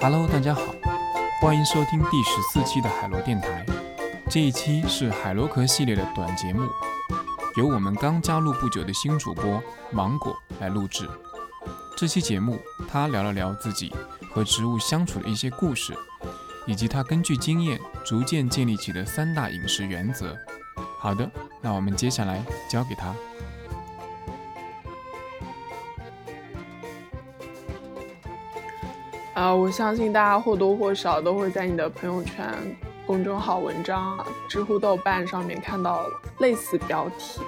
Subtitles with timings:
[0.00, 0.62] Hello，大家好，
[1.40, 3.64] 欢迎收听第十四期的海螺电台。
[4.28, 6.68] 这一期是海螺壳系列的短节目，
[7.56, 11.08] 由我们刚加入不久的新主播芒果来录制。
[11.96, 12.58] 这期节目，
[12.88, 13.94] 他聊了聊自己
[14.32, 15.94] 和植物相处的一些故事，
[16.66, 20.36] 以及他根据经验逐渐建立起的三大饮食原则。
[20.98, 21.30] 好的，
[21.62, 23.14] 那我们接下来交给他。
[29.40, 32.46] 啊，我相信大家或多或少都会在你的朋友圈、
[33.06, 36.06] 公众号文章、知乎、豆瓣上面看到
[36.40, 37.40] 类似标题：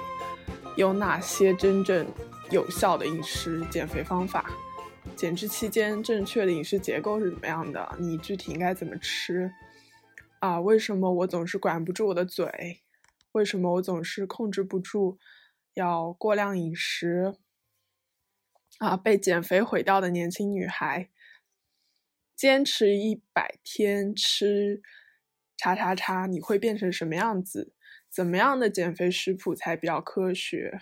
[0.75, 2.03] 有哪些真正
[2.49, 4.49] 有效的饮食减肥方法？
[5.15, 7.95] 减脂期间正确的饮食结构是怎么样的？
[7.99, 9.51] 你具体应该怎么吃？
[10.39, 12.81] 啊，为什么我总是管不住我的嘴？
[13.33, 15.19] 为什么我总是控制不住
[15.75, 17.35] 要过量饮食？
[18.79, 21.11] 啊，被减肥毁掉的年轻女孩。
[22.43, 24.81] 坚持一百天吃
[25.55, 27.73] 叉叉叉，你会变成什么样子？
[28.09, 30.81] 怎么样的减肥食谱才比较科学？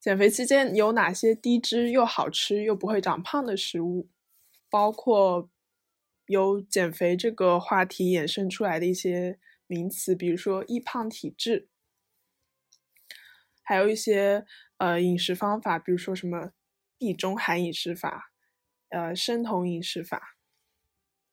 [0.00, 4.08] 减肥期间有哪些低脂又好吃又不会长胖的食物？
[4.70, 5.50] 包括
[6.24, 11.68] 由减肥这个话题衍生出来的一些名词，比如说易胖体质，
[13.62, 14.46] 还有一些
[14.78, 16.52] 呃饮食方法，比如说什么
[16.98, 18.31] 地中海饮食法。
[18.92, 20.36] 呃，生酮饮食法，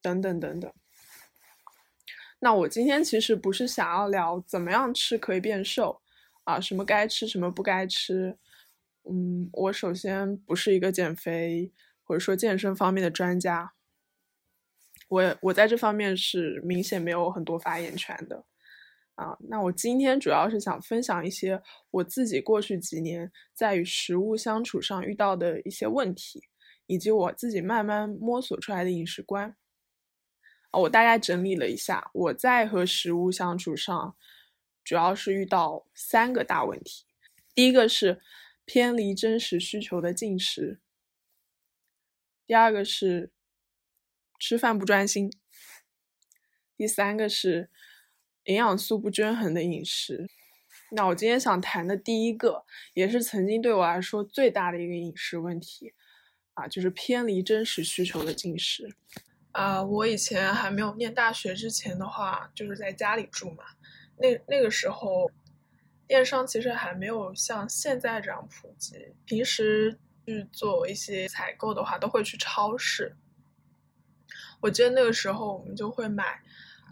[0.01, 0.73] 等等等等。
[2.39, 6.01] 那我今天其实不是想要聊怎么样吃可以变瘦
[6.45, 8.37] 啊，什么该吃什么不该吃。
[9.03, 13.73] 嗯，我首先不是一个减肥或者说健身方面的专家，
[15.09, 18.45] 我我在这方面是明显没有很多发言权的
[19.15, 19.37] 啊。
[19.49, 26.41] 那我今天主要是想分享一些我自己过去几年在与食物相处上遇到的一些问题。
[26.89, 29.55] 以及我自己慢慢摸索出来的饮食观，
[30.71, 34.17] 啊，我大概整理了一下，我在和食物相处上，
[34.83, 37.05] 主要是遇到三个大问题。
[37.53, 38.19] 第一个是
[38.65, 40.79] 偏离真实需求的进食，
[42.47, 43.31] 第二个是
[44.39, 45.31] 吃饭不专心，
[46.75, 47.69] 第三个是
[48.45, 50.27] 营养素不均衡的饮食。
[50.89, 55.93] 那我今天想谈的第一个，也是曾经对我来说最大的一个饮食问题。
[56.59, 58.93] 啊，就是偏离真实需求的进食。
[59.53, 63.63] 啊，我以前还没有念大学之前的话，就是在家里住嘛。
[64.17, 65.31] 那那个时候，
[66.05, 69.13] 电商其实还没有像现在这样普及。
[69.25, 73.15] 平时去做一些采购的话，都会去超市。
[74.59, 76.41] 我记得那个时候，我们就会买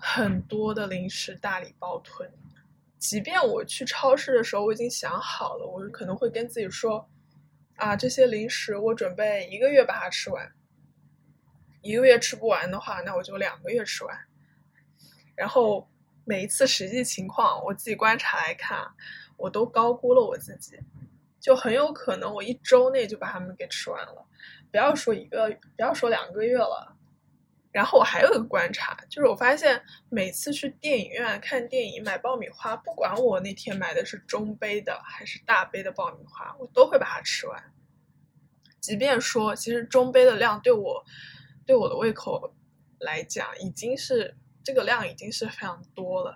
[0.01, 2.31] 很多的零食大礼包囤。
[2.97, 7.07] 即便我去超市的时候，我已经想好了，我可能会跟自己说。
[7.77, 10.51] 啊，这些零食我准备一个月把它吃完。
[11.81, 14.17] 一个月吃不完的话，那我就两个月吃完。
[15.35, 15.87] 然后
[16.25, 18.85] 每一次实际情况，我自己观察来看，
[19.37, 20.79] 我都高估了我自己，
[21.39, 24.25] 就很有可能我一周内就把它们给吃完了。
[24.71, 26.96] 不要说一个，不要说两个月了。
[27.77, 29.79] 然后我还有一个观察，就是我发现
[30.09, 37.71] 每次去电影院看电影买爆米花，不管我那天买的是中杯的还是大杯的爆米花，我都会把它吃完。
[38.81, 41.05] 即便说其实中杯的量对我
[41.67, 42.55] 对我的胃口
[42.97, 46.35] 来讲已经是这个量已经是非常多了，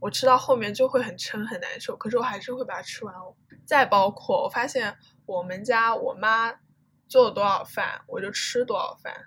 [0.00, 3.36] 我吃到后面就会很撑很难受，可是我还是会把它吃完哦。
[3.66, 6.54] 再包括我发现我们家我妈
[7.06, 9.26] 做了多少饭，我就吃多少饭。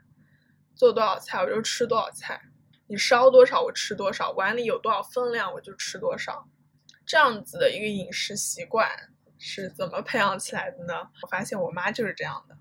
[0.81, 2.42] 做多少菜我就吃多少菜，
[2.88, 6.50] 你烧多少我吃多少，碗里有多少分量我就吃多少，
[7.06, 8.90] 这样子的一个饮食习惯
[9.38, 11.08] 是怎么培养起来的呢？
[11.22, 12.58] 我发现我妈就是这样的，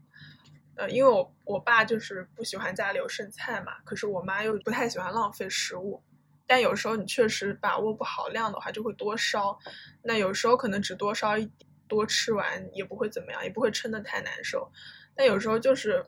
[0.74, 6.02] 呃，因为我我爸就是不喜欢家里有剩菜嘛，可是我妈又不太喜欢浪费食物，
[6.46, 9.58] 但有时候你确实把握不好量的话就会多烧，
[10.02, 14.70] 那有时候可能只多烧一点，多吃完也不会怎么样，也不会撑得太难受，
[15.16, 16.04] 但有时候就是。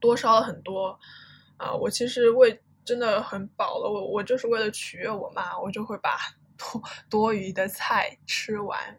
[0.00, 0.98] 多烧了很多，
[1.56, 6.18] 啊，我其实胃真的很饱了，我我就是为了取悦我妈，我就会把
[6.56, 8.98] 多多余的菜吃完，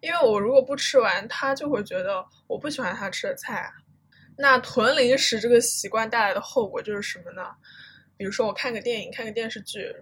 [0.00, 3.72] 因为我如果不吃完，她就会觉得我不喜欢她吃的菜啊。
[4.36, 7.42] 那囤零食这个习惯带来的后果就是什么呢？
[8.16, 9.94] 比如说我看个电影，看个电视剧，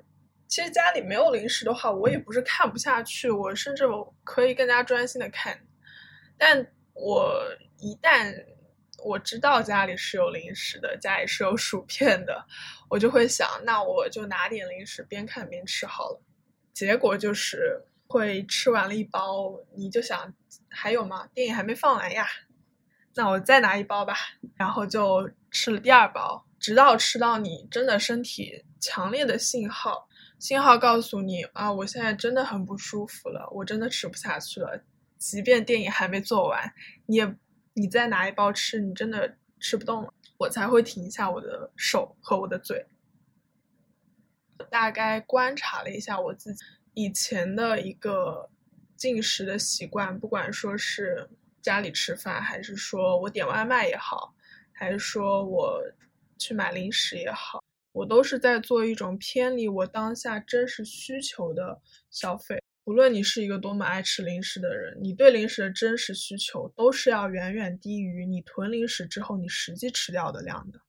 [0.47, 5.61] 其实家里没有零食的话，我也不是看不下去，我甚至我可以更加专心的看，
[6.38, 7.43] 但我
[7.79, 8.32] 一旦。
[9.05, 12.45] 我知道家里是有零食的，家里是有薯片的，
[12.89, 16.21] 我就会想，那我就拿点零食边看边吃好了。
[16.75, 20.33] 结果就是会吃完了一包，你就想
[20.69, 21.29] 还有吗？
[21.35, 22.27] 电影还没放完呀，
[23.15, 24.15] 那我再拿一包吧，
[24.56, 30.09] 然后就吃了第二包，直到吃到你真的身体强烈的信号，
[30.39, 34.81] 信号告诉你啊，我现在真的很不舒服了，我真的吃不下去了。
[35.19, 36.73] 即便电影还没做完，
[37.06, 37.35] 你也
[37.79, 42.87] 你再拿一包吃，你真的吃不动了，我才会停下我的手和我的嘴。
[44.71, 46.65] 大概观察了一下我自己
[46.95, 48.51] 以前的一个
[48.97, 51.31] 进食的习惯，不管说是。
[51.61, 54.33] 家里吃饭，还是说我点外卖也好，
[54.73, 55.83] 还是说我
[56.39, 62.63] 去买零食也好，我都是在做一种偏离我当下真实需求的消费。
[62.88, 70.81] 无论你是一个多么爱吃零食的人，你对零食的真实需求都是要远远低于你囤零食之后你实际吃掉的量的。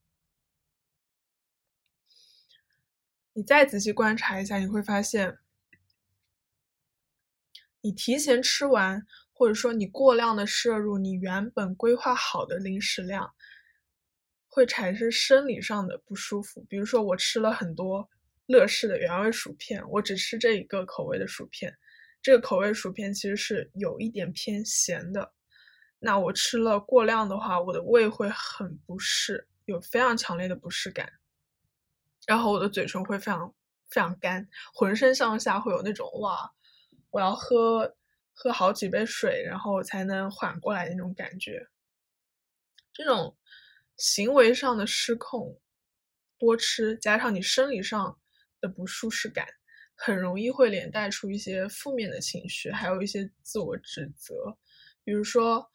[3.34, 5.40] 你再仔细观察一下，你会发现，
[7.82, 9.06] 你提前吃完。
[9.34, 13.34] 或者说你过量的摄入你原本规划好的零食量，
[14.48, 16.66] 会产生生理上的不舒服。
[16.70, 18.10] 比如说我吃了很多
[18.46, 21.74] 乐事的原味薯片，我只吃这一个口味的薯片，
[22.22, 25.34] 这个口味薯片其实是有一点偏咸的。
[26.00, 31.12] 那我吃了过量的话，我的胃会很不适，有非常强烈的不适感，
[32.26, 33.54] 然后我的嘴唇会非常
[33.90, 36.52] 非常干，浑身上下会有那种哇，
[37.12, 37.96] 我要喝。
[38.42, 41.68] 喝好几杯水，然后才能缓过来那种感觉。
[42.94, 43.38] 这种
[43.98, 45.60] 行为上的失控，
[46.38, 48.18] 多吃加上你生理上
[48.62, 49.46] 的不舒适感，
[50.02, 54.58] 很容易会连带出一些负面的情绪，还有一些自我指责。
[55.04, 55.70] 比如说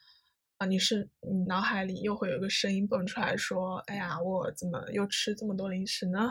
[0.57, 6.31] 啊，你是你脑海里又会有一个声音蹦出来说：“哎呀，我怎么又吃这么多零食呢？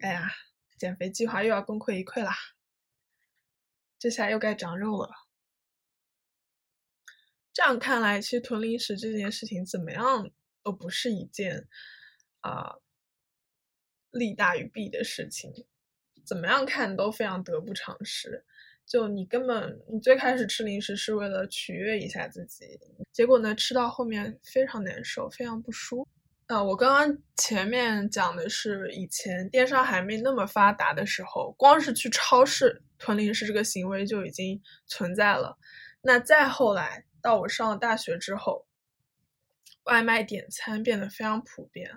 [0.00, 0.30] 哎呀，
[0.76, 2.34] 减肥计划又要功亏一篑啦！
[3.98, 5.08] 这下又该长肉了。”
[7.54, 10.30] 这样看来，其实囤零食这件事情怎么样
[10.62, 11.66] 都不是一件
[12.40, 12.76] 啊
[14.10, 15.50] 利大于弊的事情，
[16.24, 18.44] 怎么样看都非常得不偿失。
[18.86, 22.78] 就你根本你最开始吃零食是为了取悦一下自己，
[23.12, 26.08] 结果呢吃到后面非常难受，非常不舒服。
[26.46, 35.56] 啊，我刚刚前面讲的是以前电商还没那么发达的时候，光是去超市囤零食这个行为就已经存在了。
[36.02, 37.04] 那再后来。
[37.22, 38.66] 到我上了大学之后，
[39.84, 41.88] 外卖点餐变得非常普遍，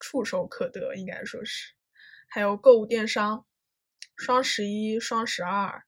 [0.00, 1.74] 触手可得，应该说是。
[2.34, 3.44] 还有购物电商，
[4.16, 5.82] 双十一、双十二，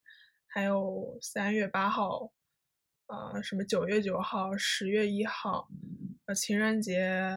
[0.46, 2.34] 还有三月八号，
[3.06, 5.68] 呃，什么九月九号、十月一号，
[6.26, 7.34] 呃，情人节、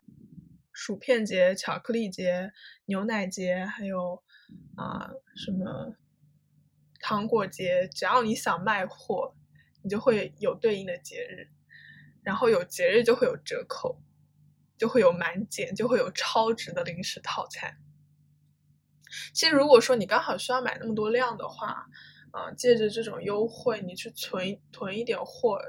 [0.73, 2.51] 薯片节、巧克力节、
[2.83, 4.21] 牛奶节，还有
[4.75, 5.95] 啊，什么
[6.99, 9.33] 糖果节，只要你想卖货。
[9.83, 11.47] 你就会有对应的节日，
[12.21, 14.01] 然后有节日就会有折扣，
[14.77, 17.77] 就会有满减，就会有超值的零食套餐。
[19.33, 21.85] 其实如果说你刚好需要买那么多量的话，
[22.31, 25.59] 啊，借着这种优惠，你去存囤一点货，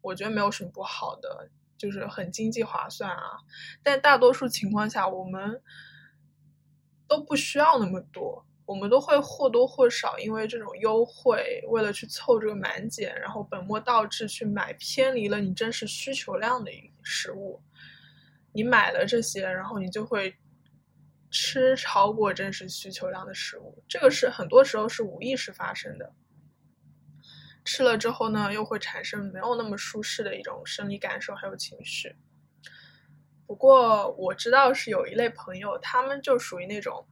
[0.00, 3.38] 我觉得没有什么不好的，就是很经济划算啊。
[3.82, 5.62] 但大多数情况下，我们
[7.06, 8.44] 都不需要那么多。
[8.64, 16.70] 我们都会或多或少因为这种优惠，为了去凑这个满减，然后本末倒置去买偏离了你真实需求量的
[17.02, 17.60] 食物。
[18.52, 20.36] 你买了这些，然后你就会
[21.32, 23.82] 吃超过真实需求量的食物。
[23.88, 26.12] 这个是很多时候是无意识发生的。
[27.64, 32.14] 吃了之后呢，又会产生没有那么舒适的一种生理感受还有情绪。
[33.46, 37.04] 不过我知道是有一类朋友，他们就属于那种。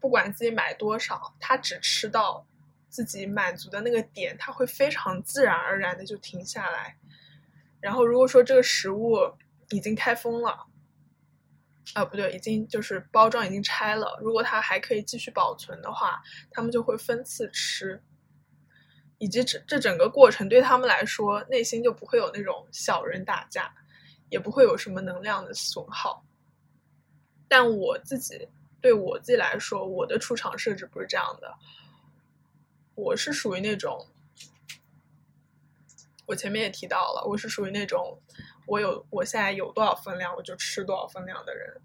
[0.00, 2.44] 不管自己买多少，他只吃到
[2.88, 6.96] 自己满足的那个点，他会非常自然而然的就停下来。
[7.80, 9.16] 然后，如果说这个食物
[9.70, 10.66] 已经开封了，
[11.94, 18.02] 啊，不对，已经就是包装已经拆了，如果它还可以继续保存的话，他们就会分次吃，
[19.18, 23.74] 以及这这整个过程对他们来说，内心就不会有那种小人打架，
[24.30, 26.24] 也不会有什么能量的损耗。
[27.48, 28.48] 但我自己。
[28.82, 31.54] 对我自己来说，我的出厂设置不是这样的。
[32.96, 34.08] 我是属于那种，
[36.26, 38.20] 我前面也提到了，我是属于那种，
[38.66, 41.80] 我有我现在有多少分量，我就吃多少分量的人。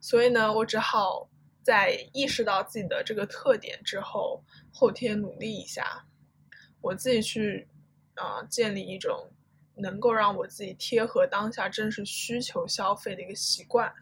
[0.00, 1.28] 所以呢，我只好
[1.62, 6.04] 在意识到自己的这个特点之后，后天努力一下，
[6.80, 7.68] 我自己去
[8.14, 9.30] 啊，建立一种
[9.76, 13.92] 能够让我自己贴合当下真实需求消费的一个习惯。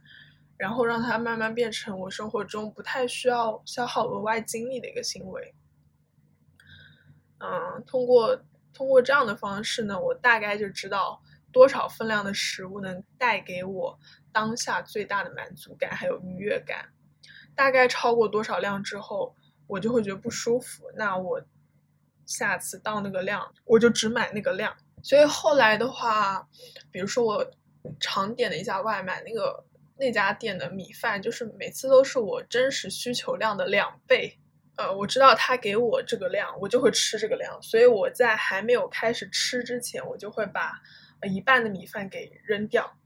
[0.56, 5.54] 然后让它慢慢变成我生活中不太需要消耗额外精力的一个行为。
[7.38, 8.38] 嗯，通过
[8.75, 13.99] 通过这样的方式呢，我大概就知道多少分量的食物能带给我
[14.33, 16.90] 当下最大的满足感还有愉悦感。
[17.54, 19.35] 大概超过多少量之后，
[19.66, 20.85] 我就会觉得不舒服。
[20.97, 21.42] 那我
[22.25, 24.75] 下次到那个量，我就只买那个量。
[25.02, 26.49] 所以后来的话，
[26.90, 27.50] 比如说我
[27.99, 29.64] 常点的一家外卖，那个
[29.97, 34.38] 那家店的米饭就是每次都是我真实需求量的两倍。
[34.76, 37.61] 呃，我知道他给我这个量，我就会吃这个量。
[37.61, 40.80] 所以我在还没有开始吃之前，我就会把
[41.29, 42.97] 一半的米饭给扔掉。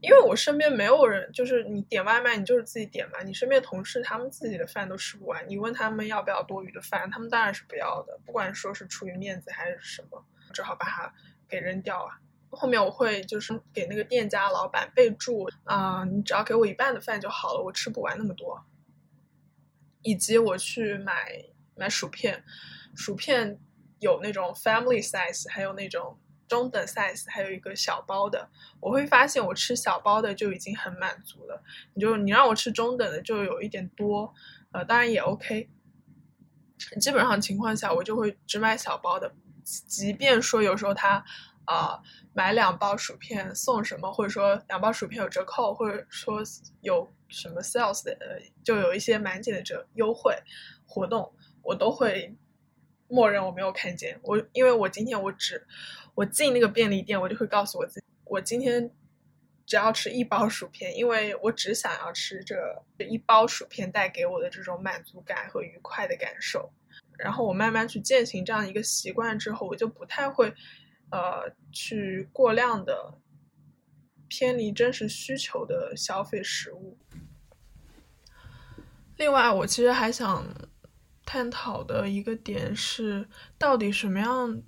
[0.00, 3.20] 因为我身边没有人，就是你点外卖，你就是自己点嘛。
[3.24, 8.16] 你身边同事他们自己的饭都吃不完，你问他们要不要多余的饭，他们当然是不要的。
[8.24, 11.12] 不管说是出于面子还是什么，只好把它
[11.48, 12.20] 给扔掉啊。
[12.50, 18.64] 后面我会就是给那个店家老板备注啊，你只要给我一半的饭就好了，我吃不完那么多。
[20.02, 21.44] 以及我去买
[21.74, 22.44] 买薯片，
[22.94, 23.58] 薯片
[23.98, 26.16] 有那种 family size，还有那种。
[26.48, 28.48] 中等 size 还有一个小包的，
[28.80, 31.62] 我会发现我吃小包的就已经很满足了。
[31.94, 34.34] 你就你让我吃中等的就有一点多，
[34.72, 35.68] 呃，当然也 OK。
[37.00, 39.32] 基本上情况下我就会只买小包的，
[39.64, 41.22] 即便说有时候他
[41.66, 42.00] 啊
[42.32, 46.40] 买两包薯片送什么，或者说两包薯片有折扣，或者说
[46.80, 50.32] 有什么 sales 的，呃就有一些满减的折优惠
[50.86, 52.36] 活动，我都会
[53.08, 54.18] 默认我没有看见。
[54.22, 55.66] 我因为我今天我只。
[56.18, 58.90] 我进那个便利店，我就会告诉我自己，我今天
[59.64, 62.56] 只要吃一包薯片，因为我只想要吃这
[63.08, 66.72] 一包薯片带给我的这种满足感和愉快的感受。
[67.16, 70.52] 然后我慢慢去践行这样一个习惯之后，我就不太会，
[71.12, 73.16] 呃，去过量的
[74.26, 76.98] 偏离真实需求的消费食物。
[79.16, 80.44] 另外，我其实还想
[81.24, 84.60] 探讨的一个点是，到底什么样？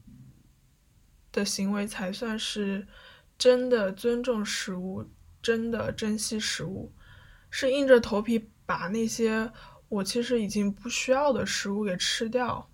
[1.32, 2.86] 的行为才算是
[3.38, 5.08] 真的尊重食物，
[5.42, 6.92] 真的珍惜食物，
[7.50, 9.50] 是硬着头皮把那些
[9.88, 12.70] 我其实已经不需要的食物给吃掉。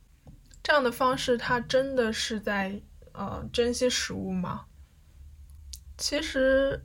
[0.63, 2.83] 这样的方式，它真的是在
[3.13, 4.67] 呃珍惜食物吗？
[5.97, 6.85] 其实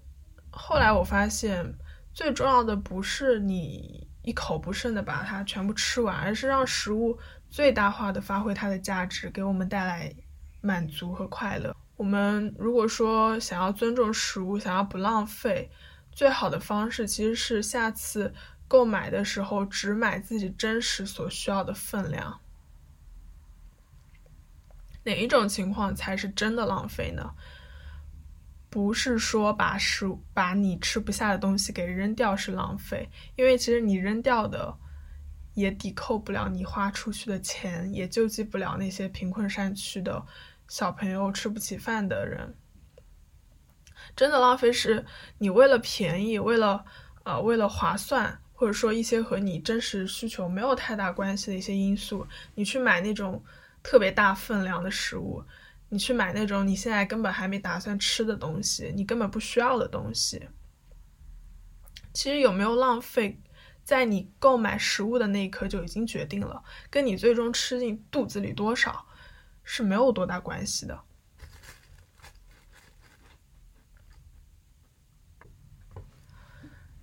[0.51, 1.73] 后来我发现，
[2.13, 7.17] 最重要的不是你一口不剩的把它全部吃完，而是让食物
[7.49, 10.13] 最大化的发挥它的价值，给我们带来。
[10.61, 11.75] 满足和快乐。
[11.97, 15.69] 我们如果说想要尊重食物，想要不浪费，
[16.11, 18.33] 最好的方式其实是下次
[18.67, 22.39] 购买的时候只买自己真实所需要的分量。
[25.03, 27.33] 哪一种情况才是真的浪费呢？
[28.69, 34.77] 不是说把食把你吃不下的东西给扔掉是浪费，因为其实你扔掉的
[35.53, 40.25] 也抵扣不了你花出去的钱，也救济不了那些贫困山区的。
[40.71, 42.55] 小朋友吃不起饭的人，
[44.15, 45.05] 真的浪费是
[45.37, 46.85] 你为了便宜，为了
[47.25, 52.25] 呃，为了划算，或者说一些和你真实需求没有太大关系的一些因素，
[52.55, 53.43] 你去买那种
[53.83, 55.43] 特别大分量的食物，
[55.89, 60.47] 你去买那种你现在根本还没打算吃的东西，你根本不需要的东西。
[62.13, 63.41] 其实有没有浪费，
[63.83, 69.05] 在你购买食物的那一刻就已经决定了，跟你最终吃进肚子里多少。
[69.73, 71.01] 是没有多大关系的。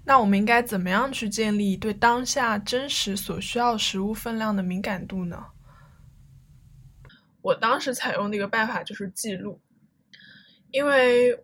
[0.05, 5.47] 那我们应该怎么样去建立对当下真实所需要食物分量的敏感度呢？
[7.41, 9.59] 我当时采用的一个办法就是记录，
[10.71, 11.43] 因为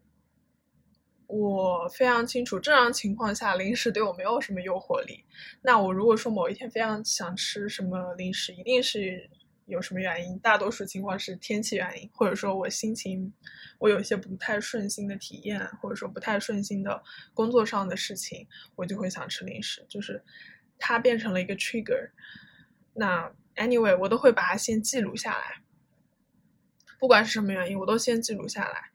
[1.26, 5.24] 我非常清楚正常情况下零食对我没有什么诱惑力。
[5.62, 9.30] 那我如果说某一天非常想吃什么零食，一定是。
[9.66, 10.38] 有什么原因？
[10.40, 13.32] 大多数情况是天气原因，或者说我心情，
[13.78, 17.02] 我有一些不太顺心的体验，或者说不太顺心的
[17.32, 20.22] 工作上的事情，我就会想吃零食，就是
[20.78, 22.10] 它变成了一个 trigger。
[22.92, 25.62] 那 anyway，我都会把它先记录下来，
[26.98, 28.90] 不管是什么原因，我都先记录下来。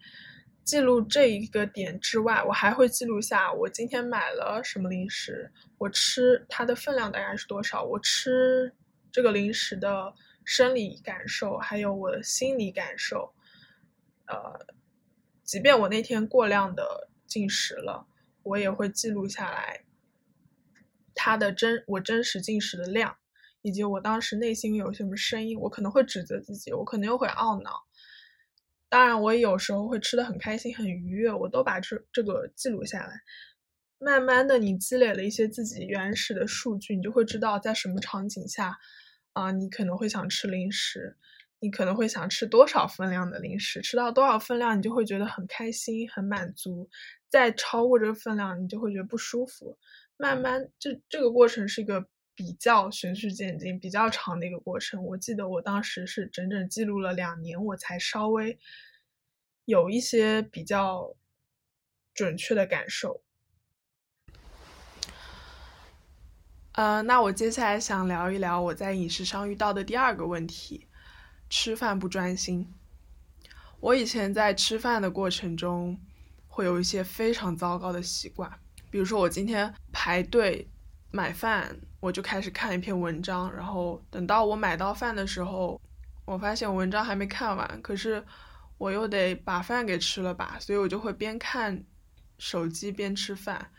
[0.63, 8.71] 记录这一个点之外，我还会记录下我今天买了什么零食，我吃它的分量大概是多少，我吃
[9.11, 10.13] 这个零食的。
[10.51, 13.35] 生理感受，还有我的心理感受，
[14.25, 14.65] 呃，
[15.43, 18.07] 即便我那天过量的进食了，
[18.41, 19.83] 我也会记录下来，
[21.13, 23.15] 它的真我真实进食的量，
[23.61, 27.83] 以及我当时内心有什么声音，我可能会指责自己，我可能又会懊恼，
[28.89, 33.21] 当然我有时候会吃的很开心很愉悦，我都把这这个记录下来，
[33.99, 38.79] 慢慢的你积累了一些自己原始的数据，你就会知道在什么场景下。
[39.33, 41.15] 啊，你可能会想吃零食，
[41.59, 46.89] 你可能会想吃多少分量的零食，吃到多少分量你就会觉得很开心、很满足，
[47.29, 49.77] 再超过这个分量你就会觉得不舒服。
[50.17, 55.03] 慢慢，这这个过程是一个比较循序渐进、比较长的一个过程。
[55.05, 58.57] 我记得我当时是整整记录了两年，我才稍微
[59.65, 61.15] 有一些比较
[62.13, 63.21] 准确的感受。
[66.79, 70.87] 呃，那我接下来想聊一聊我在饮食上遇到的第二个问题。
[71.49, 72.73] 吃饭不专心。
[73.81, 75.99] 我以前在吃饭的过程中，
[76.47, 78.49] 会有一些非常糟糕的习惯，
[78.89, 80.69] 比如说我今天排队
[81.11, 85.81] 买饭，我就开始看一篇文章，然后等到我买到饭的时候，
[86.23, 88.23] 我发现文章还没看完，可是
[88.77, 91.83] 我又得把饭给吃了吧，所以我就会边看
[92.37, 93.69] 手机边吃饭，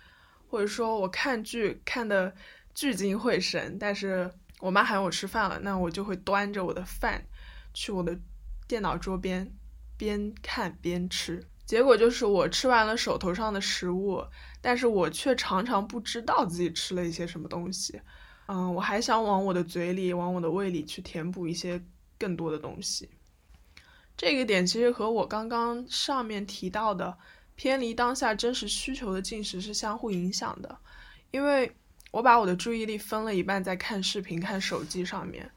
[0.50, 2.34] 或者说我看剧看的
[2.74, 7.24] 聚精会神，但是我妈喊我吃饭了，那我就会端着我的饭。
[7.72, 8.18] 去我的
[8.66, 9.52] 电脑桌边，
[9.96, 14.24] 边看边吃，结果就是我吃完了手头上的食物，
[14.60, 18.00] 但是我却常常不知道自己吃了一些什么东西。
[18.46, 21.80] 嗯，我还想往我的嘴里、往我的胃里去填补一些
[22.18, 23.08] 更多的东西。
[24.16, 27.16] 这个点其实和我刚刚上面提到的
[27.54, 30.76] 偏离当下真实需求的进食是相互影响的，
[31.30, 31.72] 因为
[32.10, 35.50] 我把我的注意力分了一半在看视频、看手机上面。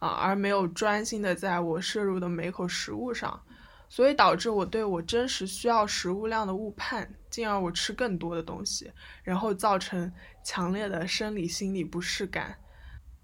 [0.00, 3.38] 啊，而没有专心的在我摄入的每口食物上，
[3.86, 8.90] 所以导致我对我真实需要食物量的误判，进而我吃更多的东西，
[9.22, 10.10] 然后造成
[10.42, 12.56] 强烈的生理心理不适感，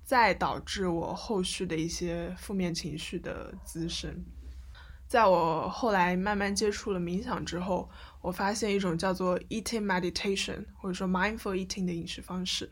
[0.04, 4.22] 再导致我后续的一些负面情绪的滋生。
[5.08, 7.88] 在我后来慢慢接触了冥想之后，
[8.20, 12.70] 我发现一种叫做 eating meditation 或者说 mindful eating 的饮食方式，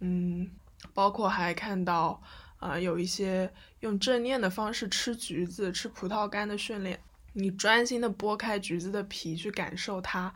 [0.00, 0.50] 嗯，
[0.92, 2.22] 包括还看到。
[2.60, 7.02] 啊，有一些用正念的方式吃橘子、吃葡萄干的训练，
[7.32, 10.30] 你专心的剥开橘子的皮，去感受它，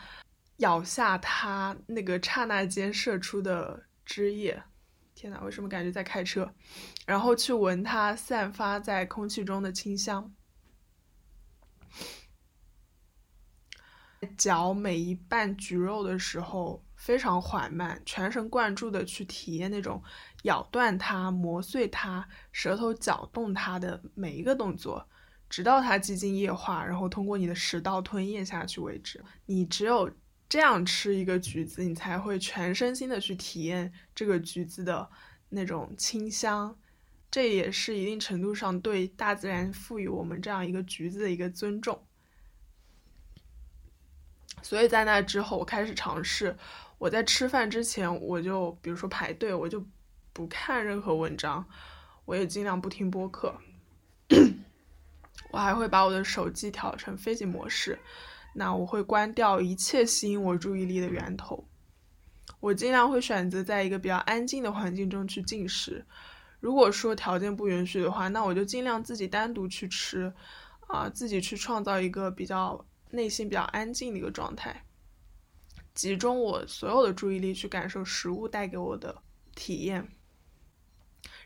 [0.56, 4.62] 咬下它那个刹那间射出的汁液。
[5.14, 6.50] 天哪，为什么感觉在开车？
[7.05, 10.35] 然后去闻它散发在空气中的清香，
[14.38, 16.84] 嚼每一瓣橘肉的时候。
[17.05, 20.03] 非常缓慢，全神贯注的去体验那种
[20.45, 25.07] 咬断它、磨碎它、舌头搅动它的每一个动作，
[25.51, 29.23] 直到它几近液化，然后通过你的食道吞咽下去为止。
[29.45, 30.11] 你只有
[30.49, 35.07] 这样吃一个橘子，你才会全身心的去体验这个橘子的
[35.51, 36.75] 那种清香。
[37.31, 42.03] 这也是一定程度上对大自然赋予我们这样一个橘子的一个尊重。
[44.62, 46.57] 所以在那之后，我开始尝试。
[47.05, 49.85] 我在吃饭之前，我就比如说排队，我就
[50.33, 51.62] 不看任何文章，
[52.25, 53.55] 我也尽量不听播客。
[55.53, 57.99] 我还会把我的手机调成飞行模式，
[58.55, 61.69] 那我会关掉一切吸引我注意力的源头。
[62.59, 66.03] 我尽量会选择在一个比较安静的环境中去进食。
[66.59, 70.33] 如果说条件不允许的话，那我就尽量自己单独去吃，
[70.87, 74.83] 啊，自己去创造一个比较内心比较安静的一个状态。
[75.94, 79.22] 集中我所有的注意力去感受食物带给我的
[79.54, 80.09] 体验。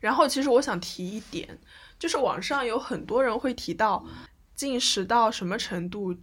[0.00, 1.60] 然后，其实我想提一点，
[1.98, 4.04] 就是网上有很多人会提到，
[4.54, 6.16] 进食到什么程度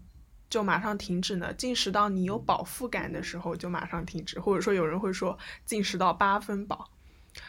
[0.50, 1.54] 就马上停止呢？
[1.54, 6.90] 进食到你有饱腹感的时候就马上停止，或者说有人会说进食到八分饱。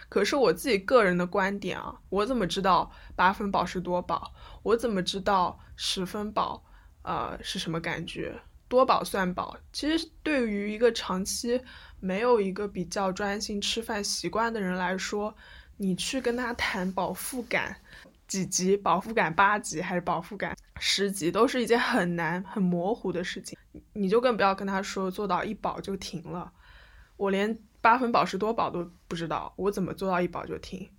[0.08, 4.34] 可是我自己个人的观点啊，我怎么知道八分饱是多饱？
[4.64, 6.64] 我怎么知道十分饱，
[7.02, 8.40] 呃，是什么感觉？
[8.68, 11.61] 多饱算饱，其实对于一个长期
[12.00, 15.37] 没有一个比较专心吃饭习惯的人来说，
[15.76, 17.76] 你去跟他谈饱腹感
[18.26, 23.57] 几级、饱腹感八级还是饱腹感十级，都是一件很难、很模糊的事情。
[23.92, 26.52] 你就更不要跟他说做到一饱就停了。
[27.16, 30.90] 我连八分饱是多饱都不知道，我怎么做到一饱就停？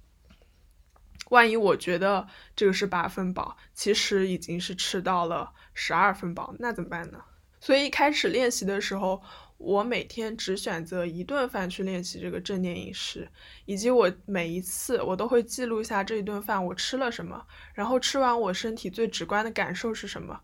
[1.30, 2.26] 万一我觉得
[2.56, 7.22] 这个是八分饱，其实已经是吃到了十二分饱，那怎么办呢？
[7.60, 9.22] 所以一开始练习的时候，
[9.58, 13.28] 我每天只选择一顿饭去练习这个正念饮食，
[13.66, 20.40] 以及我每一次我都会记录一下这一顿饭我吃了什么，然后吃完我身体最直观的感受是什么，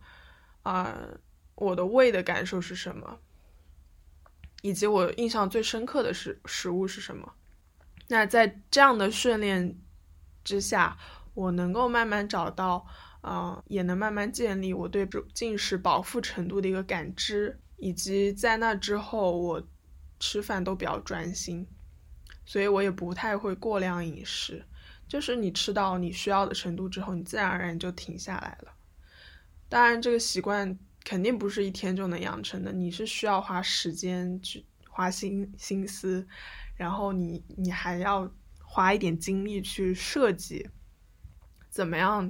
[0.64, 0.98] 啊，
[1.56, 3.20] 我的胃的感受是什么，
[4.64, 7.34] 以及我印象最深刻的是食物是什么。
[8.08, 9.78] 那在这样的训练
[10.44, 10.98] 之下，
[11.36, 12.88] 我能够慢慢找到。
[13.24, 19.66] 啊，也能慢慢建立我对进食饱腹程度的一个感知，以及在那之后我
[20.20, 21.66] 吃饭都比较专心，
[22.46, 24.66] 所以我也不太会过量饮食。
[25.08, 28.74] 就是你吃到你需要的程度之后，你自然而然就停下来了。
[29.70, 36.28] 当然，这个习惯肯定不是一天就能养成的，你是需要花时间去花心心思，
[36.76, 40.70] 然后你你还要花一点精力去设计，
[41.70, 42.30] 怎么样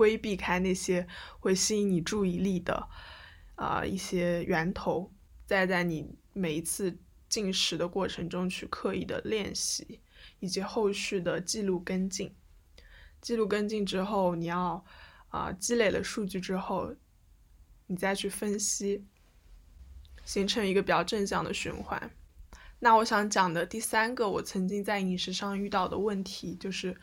[0.00, 1.06] 规避开那些
[1.40, 2.88] 会吸引你注意力的
[3.56, 5.12] 啊一些源头，
[5.44, 10.00] 再在你每一次进食的过程中去刻意的练习。
[10.38, 12.34] 以及后续的记录跟进，
[13.20, 14.82] 记录跟进之后，你要
[15.28, 16.94] 啊积累了数据之后，
[17.86, 19.04] 你再去分析，
[20.24, 22.10] 形成一个比较正向的循环。
[22.78, 26.96] 那我想讲的第三个，我曾经在饮食上遇到的问题，就是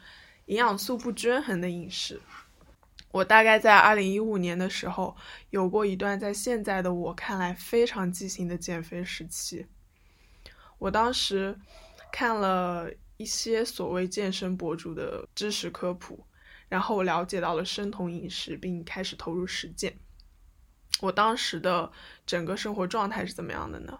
[0.45, 2.19] 营养素不均衡的饮食。
[3.11, 5.15] 我大概在二零一五年的时候，
[5.49, 9.67] 有过一段在现在的我看来非常畸形的减肥时期。
[10.79, 11.59] 我当时
[12.11, 12.91] 看了。
[13.19, 16.23] 一些所谓健身博主的知识科普，
[16.69, 19.97] 然后我了解到了生酮饮食，并开始投入实践。
[21.01, 21.91] 我当时的
[22.27, 23.99] 整个生活状态是怎么样的呢？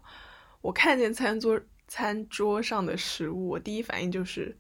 [0.62, 4.56] 我看见餐桌餐桌上的食物，我第一反应就是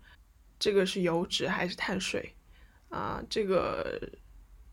[0.57, 2.33] 这个是油脂还是碳水
[2.89, 3.21] 啊？
[3.29, 4.09] 这个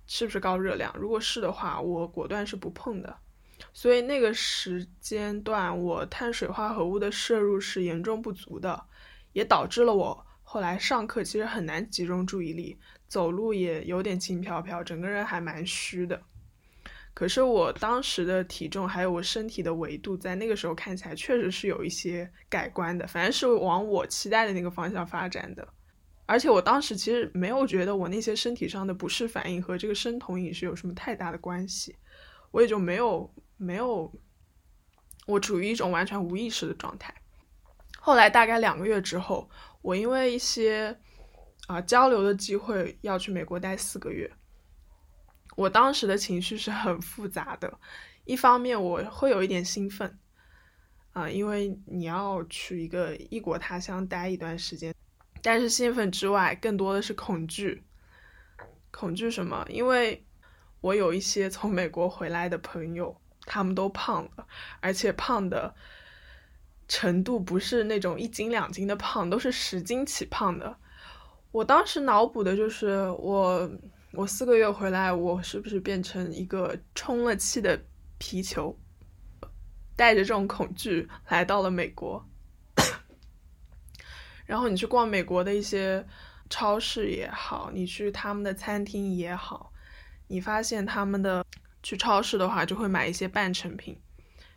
[0.07, 0.95] 是不是高热量？
[0.99, 3.17] 如果是的话，我果断是不碰的。
[3.73, 8.85] 所以那个时间段，我碳水化合物的摄入是严重不足的。
[9.33, 16.23] 也导致了我后来上课其实很难集中注意力，走路也有点轻飘飘，整个人还蛮虚的。
[17.13, 25.67] 可是我当时的体重还有我身体的维度，在那个时候看起来确实是有一些改观的，反正是往我期待的那个方向发展的。
[26.27, 31.97] 而且我当时其实没有觉得我那些身体上的不适反应和这个生酮饮食有什么太大的关系，
[32.51, 34.13] 我也就没有没有，
[35.27, 37.15] 我处于一种完全无意识的状态。
[37.99, 39.49] 后来大概两个月之后，
[39.83, 40.99] 我因为一些
[41.67, 44.31] 啊交流的机会要去美国待四个月。
[45.57, 47.79] 我当时的情绪是很复杂的，
[48.25, 50.19] 一方面我会有一点兴奋
[51.13, 54.95] 啊，因为你要去一个异国他乡待一段时间，
[55.45, 57.85] 但是兴奋之外更多的是恐惧。
[58.91, 59.67] 恐惧什么？
[59.69, 60.25] 因为
[60.81, 64.47] 我有一些从美国回来的朋友，他们都胖了，
[64.81, 65.75] 而且胖的。
[66.87, 70.77] 程度不是那种一斤两斤的胖，都是十斤起胖的。
[71.51, 73.71] 我当时脑补的就是我，
[74.13, 77.83] 我四个月回来，我是不是变成一个充了气的
[78.19, 78.79] 皮球？
[79.97, 82.29] 带着这种恐惧来到了美国，
[84.45, 86.07] 然后你去逛美国的一些
[86.49, 89.73] 超市也好，你去他们的餐厅也好，
[90.29, 91.45] 你发现他们的
[91.83, 94.01] 去超市的话就会买一些半成品，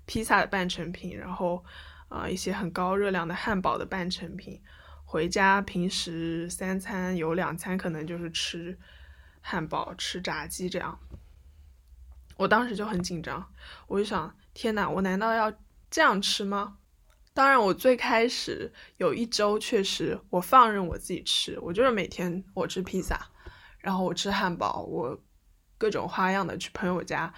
[0.06, 1.64] 披萨的半成品，然后。
[2.10, 4.62] 啊，一些很高热量的汉堡的半成品，
[5.04, 8.80] 回家平时三餐有两餐可能就是吃
[9.42, 10.98] 汉堡、吃炸鸡这样。
[12.38, 13.46] 我当时就很紧张，
[13.88, 15.52] 我就想，天哪，我难道要
[15.92, 16.78] 这样吃吗？
[17.38, 23.30] 当然，我最开始有一周确实我放任我自己吃，我就是每天我吃披萨，
[23.78, 25.16] 然后我吃汉堡，我
[25.78, 27.32] 各种花样的去朋友家，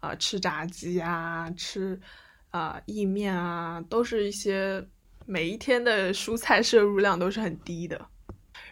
[0.00, 1.98] 啊，吃炸鸡啊，吃。
[2.50, 4.86] 啊，意面啊，都是一些
[5.26, 8.08] 每一天的蔬菜摄入量都是很低的，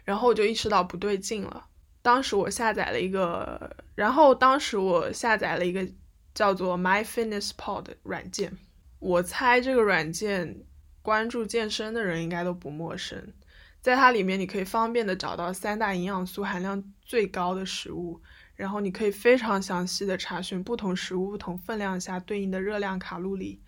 [0.04, 1.66] 然后我就意识到不对劲了。
[2.00, 5.86] 当时我下载了一个，然后当时我下载了一个
[6.34, 8.56] 叫做 My Fitness Pal 软件。
[9.00, 10.64] 我猜这个软件
[11.04, 13.34] 关注健身的人应该都不陌生，
[13.82, 18.22] 在它里面你可以方便的找到三大营养素含量最高的食物。
[18.56, 23.60] 然后你可以非常详细的查询不同食物不同分量下对应的热量卡路里。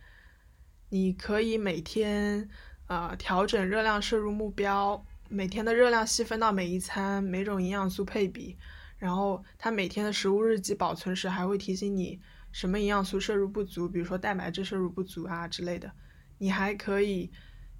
[0.88, 2.48] 你可以每天
[2.86, 8.56] 啊调整热量摄入目标，每天的热量细分到每一餐每种营养素配比，
[8.96, 12.18] 然后它每天的食物日记保存时还会提醒你
[12.50, 15.92] 什么营养素摄入不足，比如说蛋白质摄入不足啊之类的。
[16.38, 17.30] 你还可以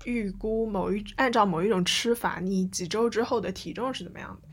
[0.04, 4.48] 预估某一按照某一种吃法，你几周之后的体重是怎么样的。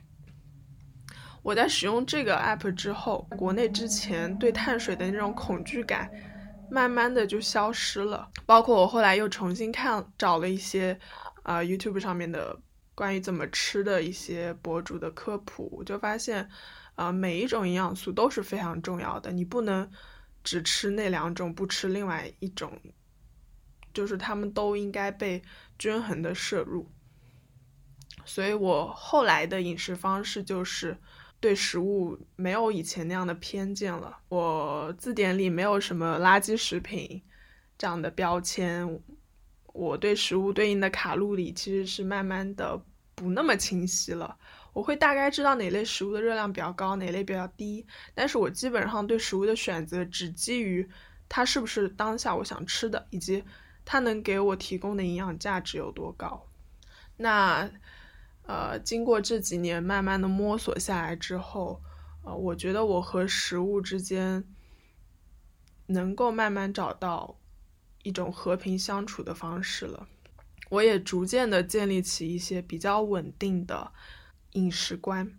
[1.41, 6.09] 我在使用这个 app 之后，国内之前对碳水的那种恐惧感，
[6.71, 8.29] 慢慢的就消失了。
[8.45, 10.97] 包括我后来又重新看，找了一些，
[11.43, 12.57] 啊 YouTube 上面的
[12.95, 16.47] 关于怎么吃的一些博主的科普，我就发现，
[16.95, 19.91] 啊每一种营养素都是非常重要的，你不能
[20.45, 22.71] 只吃那两种，不吃另外一种，
[23.93, 25.41] 就是他们都应该被
[25.77, 26.89] 均衡的摄入。
[28.25, 30.97] 所以我后来的饮食方式就是。
[31.39, 34.17] 对食物没有以前那样的偏见了。
[34.29, 37.21] 我字典里没有什么垃圾食品
[37.77, 39.01] 这样的标签。
[39.73, 42.81] 我对食物对应的卡路里其实是慢慢的
[43.13, 44.37] 不那么清晰了。
[44.71, 47.85] 我会大概知道哪类食物的热量比较高，哪类比较低。
[48.15, 50.89] 但是我基本上对食物的选择只基于
[51.27, 53.43] 它是不是当下我想吃的，以及
[53.85, 56.47] 它能给我提供的营养价值有多高。
[57.17, 57.69] 那
[58.45, 61.81] 呃，经过这几年慢慢的摸索下来之后，
[62.23, 64.43] 呃，我觉得我和食物之间
[65.85, 67.37] 能够慢慢找到
[68.01, 70.07] 一种和平相处的方式了。
[70.69, 73.91] 我也逐渐的建立起一些比较稳定的
[74.53, 75.37] 饮食观。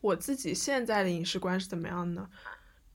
[0.00, 2.30] 我自己现在的饮食观是怎么样呢？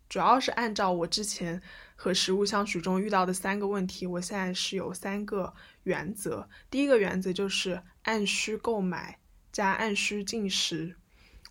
[0.09, 1.61] 主要是按照我之前
[2.03, 6.49] 和食物相处中遇到的三个问题，我现在是有三个原则。
[6.71, 9.19] 第一个原则就是按需购买
[9.51, 10.95] 加按需进食。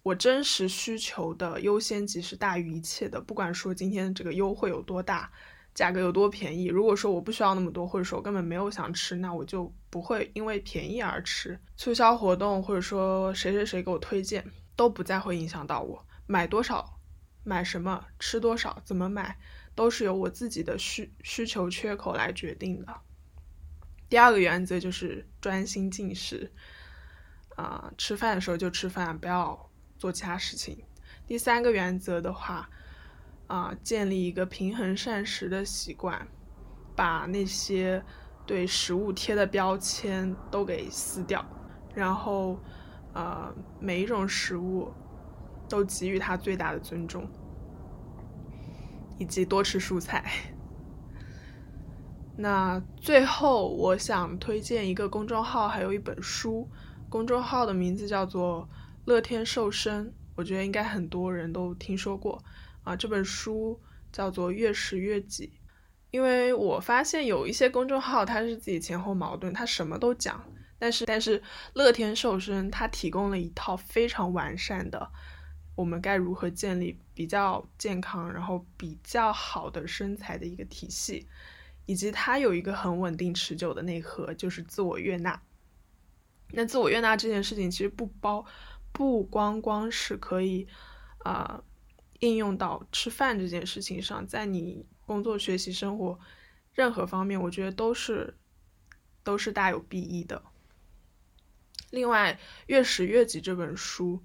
[0.03, 5.31] 我真实需求的优先级是大于一切的，不管说今天这个优惠有多大。
[5.73, 6.67] 价格有多便宜？
[6.67, 11.57] 如果说我不需要那么多，或者说我根本没有想吃，那我就不会因为便宜而吃。
[11.77, 16.99] 促销活动或者说谁谁谁给我推荐，都不再会影响到我买多少、
[17.45, 19.39] 买什么、吃多少、怎么买，
[19.81, 23.01] 都是由我自己的需需求缺口来决定的。
[24.11, 26.53] 第二个原则就是专心进食，
[27.57, 30.85] 啊，吃饭的时候就吃饭，不要做其他事情。
[31.27, 32.69] 第三个原则的话。
[33.47, 36.29] 啊，建立一个平衡膳食的习惯，
[36.95, 38.01] 把那些
[38.47, 41.45] 对食物贴的标签都给撕掉，
[41.93, 42.61] 然后，
[43.13, 44.93] 呃，每一种食物
[45.69, 47.29] 都给予它最大的尊重，
[49.21, 50.25] 以及多吃蔬菜。
[52.37, 56.69] 那最后，我想推荐一个公众号，还有一本书。
[57.11, 58.69] 公众号的名字叫做
[59.05, 62.43] “乐天瘦身”，我觉得应该很多人都听说过。
[62.83, 63.79] 啊，这本书
[64.11, 65.49] 叫做《越食越己》，
[66.11, 70.43] 因为我发现有一些公众号它是自己前后矛盾，它什么都讲，
[70.79, 71.43] 但是但是
[71.75, 75.11] 乐天瘦身它提供了一套非常完善的，
[75.75, 81.29] 我们该如何建立比较健康，然后比较好的身材的一个体系，
[81.85, 85.43] 以及它有一个很稳定持久的内核，就是自我悦纳。
[86.53, 88.47] 那自我悦纳这件事情其实不包，
[88.91, 90.67] 不光光是可以
[91.19, 91.63] 啊。
[92.21, 96.19] 应用到吃饭这件事情上，在你工作、学习、生活
[96.73, 98.35] 任何方面，我觉得都是
[99.23, 100.43] 都是大有裨益的。
[101.91, 102.35] 另外，
[102.67, 104.23] 《越食越己》这本书，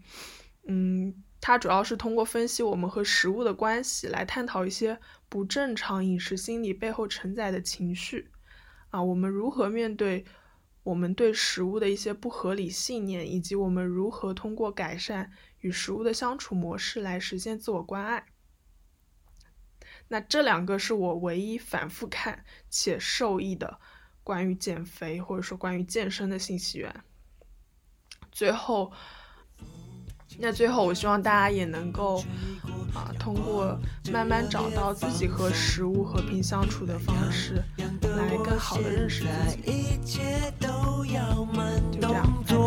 [0.65, 8.31] 嗯，它主要是通过分析我们和食物的关系，来探讨一些不正常饮食心理背后承载的情绪
[8.89, 10.25] 啊，我们如何面对
[10.81, 15.31] 我们对食物的一些不合理信念，以及我们如何通过改善。
[15.59, 18.25] 与食物的相处模式来实现自我关爱。
[20.07, 23.79] 那这两个是我唯一反复看且受益的
[24.23, 27.03] 关于减肥或者说关于健身的信息源。
[28.31, 28.91] 最后，
[30.37, 32.23] 那最后我希望大家也能够
[32.93, 33.77] 啊，通过
[34.11, 39.99] 慢慢找到自己和食物和平相处的方式，来更好的认识自己。
[40.05, 40.21] 就
[40.59, 40.67] 这
[41.13, 41.47] 样，
[41.99, 42.65] 拜拜。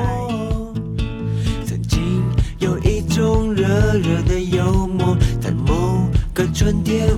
[3.18, 7.08] 种热热的幽默，在某个春天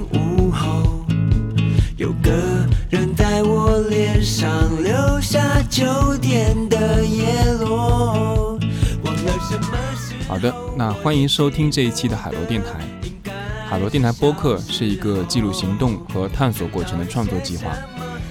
[10.41, 12.81] 的，那欢迎收听这一期的海螺电台。
[13.69, 17.77] 海螺电台播客是一个记录行动和探索过程的创作计划。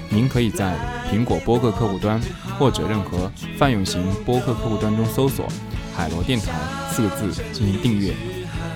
[0.10, 0.76] 您可以在
[1.12, 2.20] 苹果播客客户端
[2.58, 5.48] 或者任何泛用型播客客户端中搜索。
[5.96, 6.52] 海螺电台
[6.92, 8.14] 四个字进行订阅，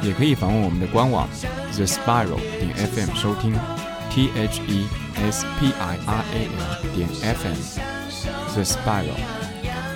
[0.01, 1.27] 也可以访问我们的官网
[1.73, 3.53] the spiral 点 fm 收听
[4.09, 7.55] t h e s p i r a l 点 fm
[8.53, 9.42] the spiral。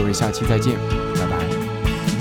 [0.00, 0.78] 各位，下期再见，
[1.14, 1.36] 拜拜。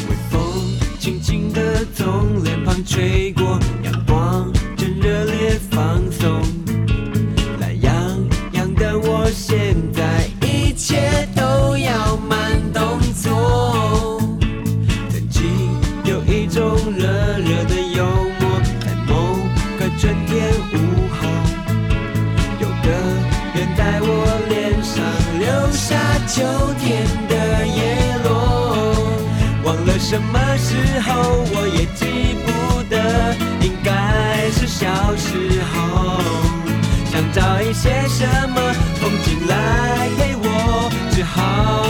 [0.10, 6.42] 微风轻轻地从脸庞吹过，阳光正热烈放松，
[7.62, 7.94] 懒洋
[8.52, 9.26] 洋的我，
[30.10, 36.20] 什么时候我也记不得应该是小时候。
[37.12, 41.84] 想找一些什么风景来给我只好